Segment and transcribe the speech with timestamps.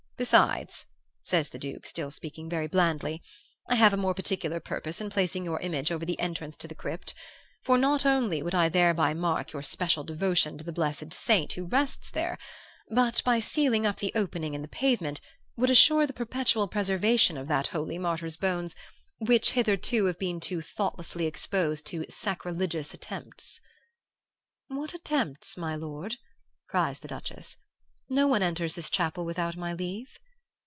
[0.17, 0.85] Besides,'
[1.23, 3.23] says the Duke, still speaking very blandly,
[3.67, 6.75] 'I have a more particular purpose in placing your image over the entrance to the
[6.75, 7.15] crypt;
[7.63, 11.65] for not only would I thereby mark your special devotion to the blessed saint who
[11.65, 12.37] rests there,
[12.93, 15.21] but, by sealing up the opening in the pavement,
[15.57, 18.75] would assure the perpetual preservation of that holy martyr's bones,
[19.17, 23.59] which hitherto have been too thoughtlessly exposed to sacrilegious attempts.'
[24.67, 26.17] "'What attempts, my lord?'
[26.69, 27.57] cries the Duchess.
[28.13, 30.19] 'No one enters this chapel without my leave.